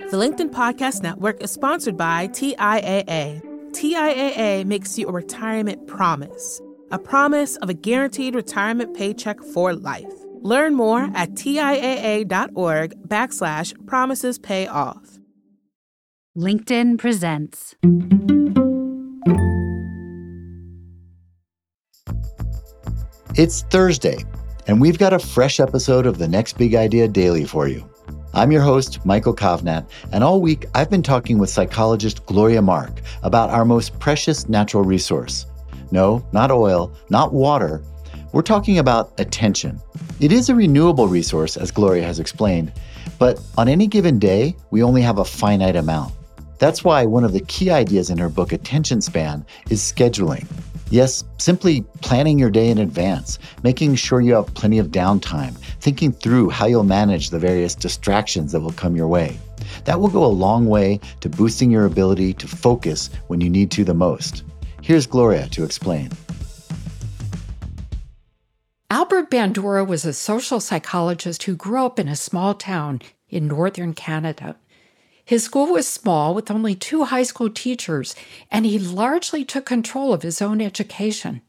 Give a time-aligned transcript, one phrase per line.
[0.00, 3.40] The LinkedIn Podcast Network is sponsored by TIAA.
[3.70, 10.12] TIAA makes you a retirement promise, a promise of a guaranteed retirement paycheck for life.
[10.40, 15.20] Learn more at TIAA.org backslash promises pay off.
[16.36, 17.76] LinkedIn presents.
[23.36, 24.24] It's Thursday,
[24.66, 27.88] and we've got a fresh episode of the Next Big Idea Daily for you.
[28.36, 33.00] I'm your host, Michael Kovnat, and all week I've been talking with psychologist Gloria Mark
[33.22, 35.46] about our most precious natural resource.
[35.92, 37.80] No, not oil, not water.
[38.32, 39.80] We're talking about attention.
[40.18, 42.72] It is a renewable resource, as Gloria has explained,
[43.20, 46.12] but on any given day, we only have a finite amount.
[46.58, 50.48] That's why one of the key ideas in her book, Attention Span, is scheduling.
[50.90, 56.12] Yes, simply planning your day in advance, making sure you have plenty of downtime, thinking
[56.12, 59.38] through how you'll manage the various distractions that will come your way.
[59.84, 63.70] That will go a long way to boosting your ability to focus when you need
[63.72, 64.44] to the most.
[64.82, 66.10] Here's Gloria to explain.
[68.90, 73.94] Albert Bandura was a social psychologist who grew up in a small town in northern
[73.94, 74.56] Canada.
[75.24, 78.14] His school was small with only two high school teachers,
[78.50, 81.40] and he largely took control of his own education.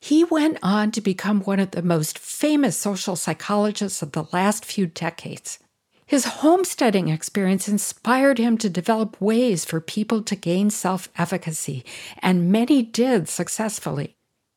[0.00, 4.64] He went on to become one of the most famous social psychologists of the last
[4.64, 5.58] few decades.
[6.06, 11.84] His homesteading experience inspired him to develop ways for people to gain self efficacy,
[12.20, 14.16] and many did successfully.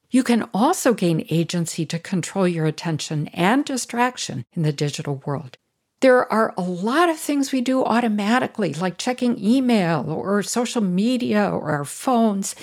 [0.09, 5.58] You can also gain agency to control your attention and distraction in the digital world.
[6.04, 11.50] There are a lot of things we do automatically, like checking email or social media
[11.50, 12.58] or our phones.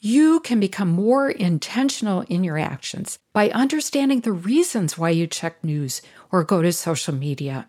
[0.00, 5.62] You can become more intentional in your actions by understanding the reasons why you check
[5.62, 6.02] news
[6.32, 7.68] or go to social media.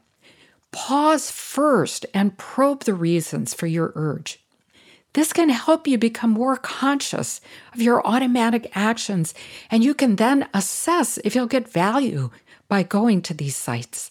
[0.71, 4.43] Pause first and probe the reasons for your urge.
[5.13, 7.39] This can help you become more conscious
[7.71, 9.35] of your automatic actions,
[9.69, 12.31] and you can then assess if you'll get value
[12.67, 14.09] by going to these sites.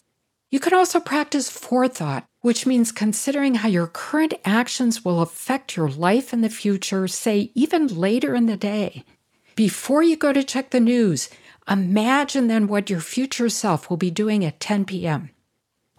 [0.52, 5.88] You can also practice forethought, which means considering how your current actions will affect your
[5.88, 9.02] life in the future, say even later in the day.
[9.56, 11.30] Before you go to check the news,
[11.66, 15.30] imagine then what your future self will be doing at 10 p.m.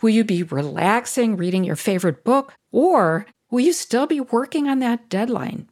[0.04, 4.78] Will you be relaxing, reading your favorite book, or will you still be working on
[4.80, 5.68] that deadline?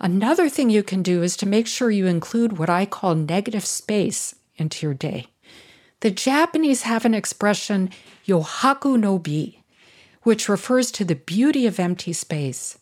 [0.00, 3.64] Another thing you can do is to make sure you include what I call negative
[3.64, 5.28] space into your day.
[6.04, 7.88] The Japanese have an expression,
[8.26, 9.54] yohaku no bi,
[10.22, 12.76] which refers to the beauty of empty space.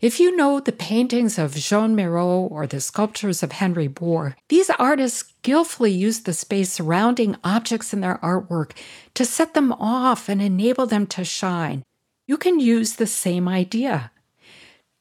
[0.00, 4.70] If you know the paintings of Jean Miro or the sculptures of Henry Moore, these
[4.78, 8.70] artists skillfully use the space surrounding objects in their artwork
[9.16, 11.82] to set them off and enable them to shine.
[12.26, 14.12] You can use the same idea.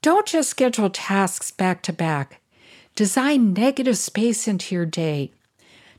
[0.02, 2.42] Don't just schedule tasks back to back.
[2.96, 5.32] Design negative space into your day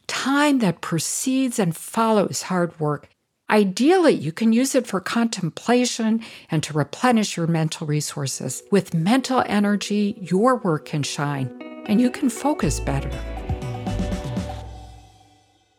[0.06, 3.08] time that precedes and follows hard work.
[3.50, 8.62] Ideally, you can use it for contemplation and to replenish your mental resources.
[8.70, 11.54] With mental energy, your work can shine
[11.86, 13.10] and you can focus better.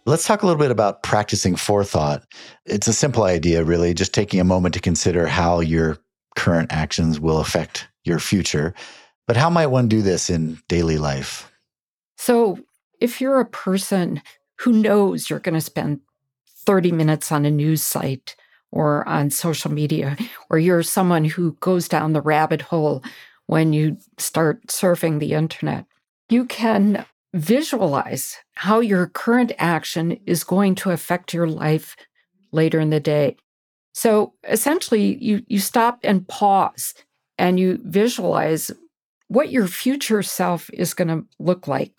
[0.06, 2.23] Let's talk a little bit about practicing forethought.
[2.66, 5.97] It's a simple idea, really, just taking a moment to consider how your
[6.35, 8.73] current actions will affect your future.
[9.28, 11.50] But how might one do this in daily life?
[12.17, 12.59] So,
[13.03, 14.22] if you're a person
[14.59, 16.00] who knows you're going to spend
[16.66, 18.38] 30 minutes on a news site
[18.72, 20.16] or on social media,
[20.50, 23.03] or you're someone who goes down the rabbit hole
[23.47, 25.86] when you start surfing the internet,
[26.30, 31.97] you can visualize how your current action is going to affect your life
[32.53, 33.36] later in the day.
[33.94, 36.94] So essentially, you, you stop and pause
[37.38, 38.72] and you visualize
[39.28, 41.92] what your future self is going to look like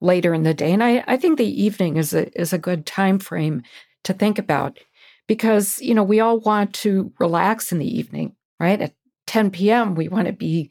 [0.00, 0.72] later in the day.
[0.72, 3.62] And I, I think the evening is a is a good time frame
[4.04, 4.78] to think about
[5.26, 8.80] because you know we all want to relax in the evening, right?
[8.80, 8.94] At
[9.26, 9.94] 10 p.m.
[9.94, 10.70] we want to be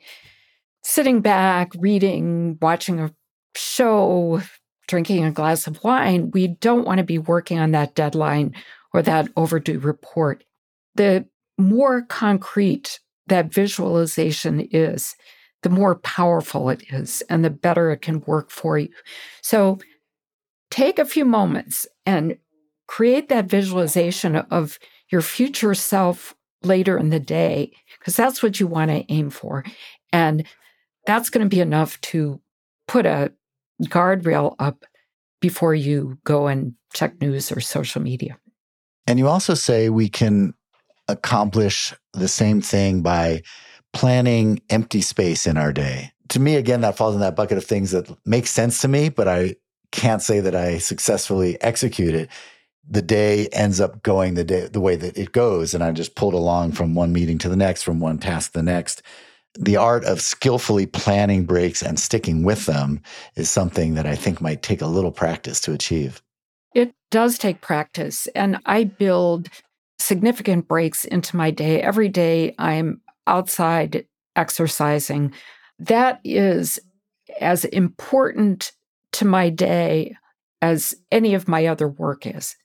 [0.84, 3.14] sitting back, reading, watching a
[3.56, 4.42] show,
[4.88, 6.32] drinking a glass of wine.
[6.32, 8.54] We don't want to be working on that deadline
[8.94, 10.44] or that overdue report.
[10.96, 15.16] The more concrete that visualization is,
[15.66, 18.88] the more powerful it is and the better it can work for you.
[19.42, 19.80] So
[20.70, 22.38] take a few moments and
[22.88, 24.78] create that visualization of
[25.10, 29.66] your future self later in the day, because that's what you want to aim for.
[30.14, 30.46] And
[31.08, 32.40] that's going to be enough to
[32.88, 33.34] put a
[33.86, 34.86] guardrail up
[35.42, 38.38] before you go and check news or social media.
[39.08, 40.54] And you also say we can
[41.08, 43.42] accomplish the same thing by
[43.96, 46.12] planning empty space in our day.
[46.30, 49.08] To me, again, that falls in that bucket of things that make sense to me,
[49.08, 49.56] but I
[49.92, 52.30] can't say that I successfully execute it.
[52.88, 56.16] The day ends up going the day the way that it goes, and I'm just
[56.16, 59.02] pulled along from one meeting to the next, from one task to the next.
[59.58, 63.02] The art of skillfully planning breaks and sticking with them
[63.36, 66.22] is something that I think might take a little practice to achieve.
[66.74, 69.48] It does take practice, and I build
[70.00, 71.82] significant breaks into my day.
[71.82, 74.06] Every day I'm outside
[74.36, 75.34] exercising.
[75.80, 76.80] That is
[77.40, 78.72] as important
[79.14, 80.16] to my day
[80.62, 82.56] as any of my other work is.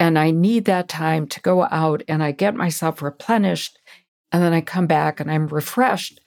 [0.00, 3.78] And I need that time to go out and I get myself replenished.
[4.32, 6.20] And then I come back and I'm refreshed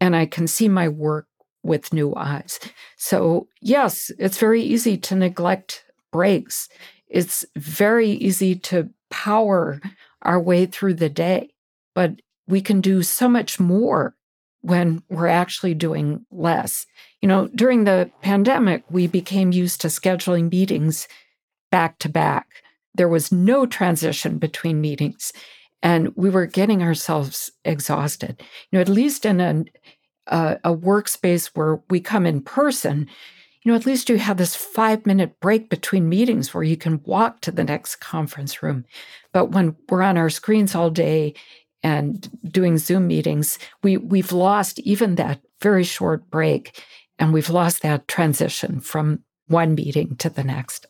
[0.00, 1.28] and I can see my work
[1.62, 2.58] with new eyes.
[2.96, 6.68] So, yes, it's very easy to neglect breaks.
[7.06, 9.80] It's very easy to power
[10.22, 11.50] our way through the day.
[11.94, 14.14] But we can do so much more
[14.62, 16.86] when we're actually doing less.
[17.20, 21.08] You know, during the pandemic, we became used to scheduling meetings
[21.70, 22.48] back to back.
[22.94, 25.32] There was no transition between meetings,
[25.82, 28.36] and we were getting ourselves exhausted.
[28.70, 29.64] You know, at least in a,
[30.26, 33.08] a, a workspace where we come in person,
[33.62, 37.00] you know, at least you have this five minute break between meetings where you can
[37.04, 38.84] walk to the next conference room.
[39.32, 41.34] But when we're on our screens all day
[41.82, 46.82] and doing Zoom meetings, we, we've lost even that very short break
[47.18, 50.86] and we've lost that transition from one meeting to the next.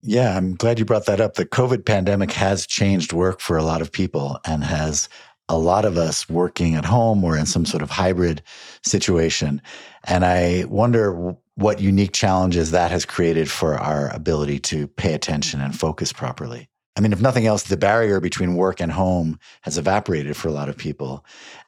[0.00, 1.34] Yeah, I'm glad you brought that up.
[1.34, 5.08] The COVID pandemic has changed work for a lot of people and has
[5.48, 8.42] a lot of us working at home or in some sort of hybrid
[8.84, 9.60] situation.
[10.04, 15.60] And I wonder what unique challenges that has created for our ability to pay attention
[15.60, 16.68] and focus properly.
[16.98, 20.52] I mean, if nothing else, the barrier between work and home has evaporated for a
[20.52, 21.24] lot of people.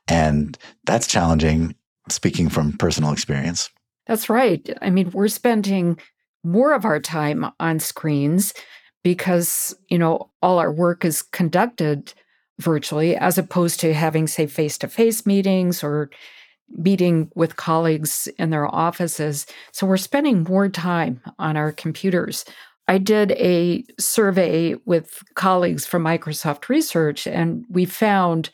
[0.09, 1.77] And that's challenging,
[2.09, 3.71] speaking from personal experience.
[4.09, 4.69] That's right.
[4.82, 6.00] I mean, we're spending
[6.43, 8.53] more of our time on screens
[9.05, 12.12] because, you know, all our work is conducted
[12.59, 16.11] virtually as opposed to having, say, face to face meetings or
[16.71, 19.47] meeting with colleagues in their offices.
[19.71, 22.44] So we're spending more time on our computers.
[22.91, 28.51] I did a survey with colleagues from Microsoft Research, and we found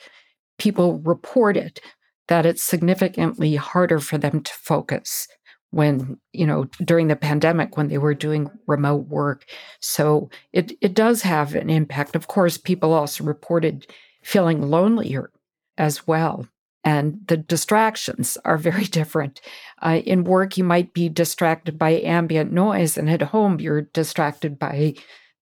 [0.59, 1.81] people reported
[2.29, 5.27] that it's significantly harder for them to focus
[5.71, 9.47] when you know during the pandemic when they were doing remote work.
[9.81, 12.15] So it it does have an impact.
[12.15, 13.87] Of course people also reported
[14.23, 15.31] feeling lonelier
[15.79, 16.47] as well
[16.87, 19.41] and the distractions are very different.
[19.83, 24.59] Uh, in work, you might be distracted by ambient noise, and at home, you're distracted
[24.59, 24.95] by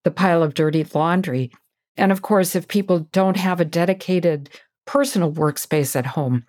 [0.02, 1.52] the pile of dirty laundry.
[1.96, 4.50] And of course, if people don't have a dedicated
[4.87, 6.46] personal workspace at home,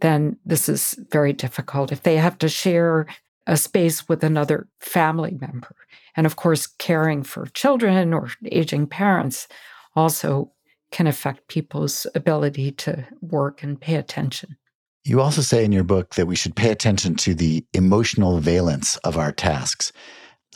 [0.00, 1.92] then this is very difficult.
[1.92, 3.06] If they have to share
[3.46, 5.74] a space with another family member,
[6.16, 9.46] and of course, caring for children or aging parents
[9.94, 10.50] also
[10.92, 14.56] can affect people's ability to work and pay attention.
[15.04, 18.96] You also say in your book that we should pay attention to the emotional valence
[18.98, 19.92] of our tasks.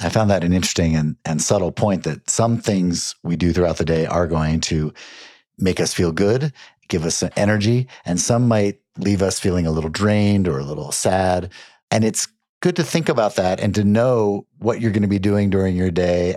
[0.01, 3.79] I found that an interesting and, and subtle point that some things we do throughout
[3.79, 4.93] the day are going to
[5.59, 6.53] make us feel good,
[6.89, 10.65] give us some energy, and some might leave us feeling a little drained or a
[10.65, 11.51] little sad.
[11.91, 12.29] And it's
[12.61, 15.77] good to think about that and to know what you're going to be doing during
[15.77, 16.37] your day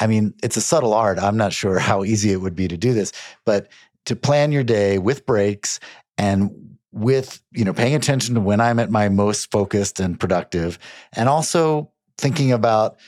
[0.00, 1.18] I mean, it's a subtle art.
[1.18, 3.12] I'm not sure how easy it would be to do this,
[3.44, 3.68] but
[4.06, 5.80] to plan your day with breaks
[6.16, 6.50] and
[6.92, 10.78] with, you know, paying attention to when I'm at my most focused and productive
[11.12, 12.98] and also thinking about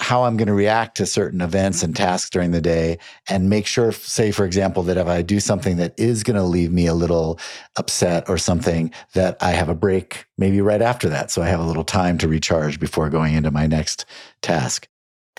[0.00, 3.66] how I'm going to react to certain events and tasks during the day and make
[3.66, 6.86] sure, say, for example, that if I do something that is going to leave me
[6.86, 7.38] a little
[7.76, 11.30] upset or something, that I have a break maybe right after that.
[11.30, 14.06] So I have a little time to recharge before going into my next
[14.40, 14.88] task.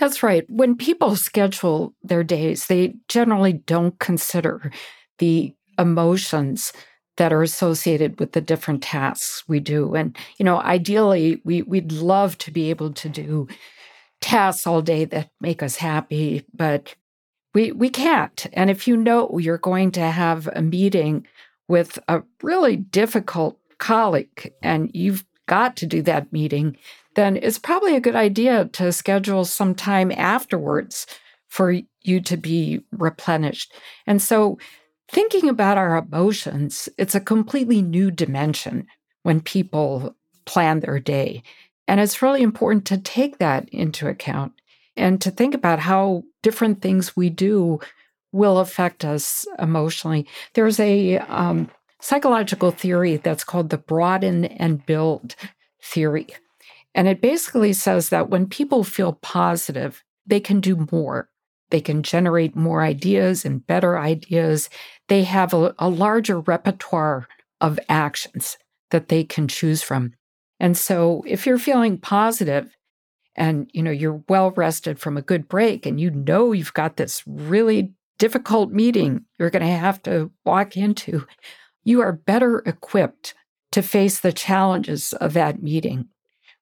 [0.02, 0.50] That's right.
[0.50, 4.72] When people schedule their days, they generally don't consider
[5.20, 6.74] the emotions
[7.18, 9.94] that are associated with the different tasks we do.
[9.94, 13.48] And, you know, ideally, we, we'd love to be able to do
[14.22, 16.96] tasks all day that make us happy, but
[17.54, 18.48] we, we can't.
[18.54, 21.28] And if you know you're going to have a meeting
[21.68, 26.76] with a really difficult colleague and you've got to do that meeting,
[27.16, 31.06] then it's probably a good idea to schedule some time afterwards
[31.48, 33.74] for you to be replenished.
[34.08, 34.58] And so,
[35.10, 38.88] thinking about our emotions, it's a completely new dimension
[39.24, 40.16] when people
[40.46, 41.44] plan their day.
[41.88, 44.54] And it's really important to take that into account
[44.96, 47.80] and to think about how different things we do
[48.32, 50.26] will affect us emotionally.
[50.54, 51.70] There's a um,
[52.02, 55.36] psychological theory that's called the broaden and build
[55.82, 56.28] theory.
[56.94, 61.30] And it basically says that when people feel positive, they can do more.
[61.70, 64.70] They can generate more ideas and better ideas.
[65.08, 67.28] They have a, a larger repertoire
[67.62, 68.58] of actions
[68.90, 70.14] that they can choose from.
[70.60, 72.76] And so if you're feeling positive
[73.36, 76.98] and you know you're well rested from a good break and you know you've got
[76.98, 81.26] this really difficult meeting you're going to have to walk into,
[81.84, 83.34] you are better equipped
[83.72, 86.10] to face the challenges of that meeting,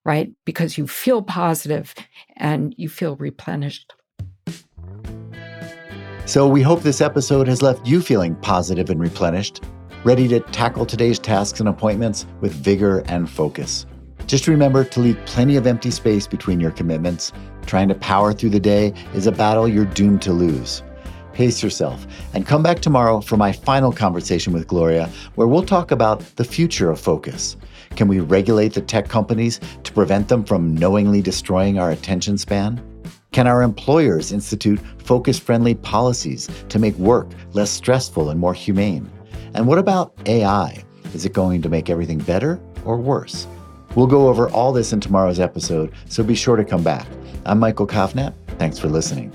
[0.09, 0.31] right?
[0.43, 1.93] Because you feel positive
[2.35, 3.93] and you feel replenished.
[6.25, 9.63] So, we hope this episode has left you feeling positive and replenished,
[10.03, 13.85] ready to tackle today's tasks and appointments with vigor and focus.
[14.25, 17.31] Just remember to leave plenty of empty space between your commitments.
[17.67, 20.81] Trying to power through the day is a battle you're doomed to lose.
[21.33, 25.91] Pace yourself and come back tomorrow for my final conversation with Gloria, where we'll talk
[25.91, 27.55] about the future of focus.
[27.99, 32.81] Can we regulate the tech companies to prevent them from knowingly destroying our attention span?
[33.33, 39.11] Can our employers institute focus friendly policies to make work less stressful and more humane?
[39.53, 40.81] And what about AI?
[41.13, 43.45] Is it going to make everything better or worse?
[43.95, 47.05] We'll go over all this in tomorrow's episode, so be sure to come back.
[47.45, 48.33] I'm Michael Kovnat.
[48.57, 49.33] Thanks for listening.